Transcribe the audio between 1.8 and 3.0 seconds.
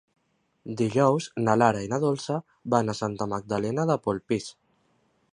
i na Dolça van a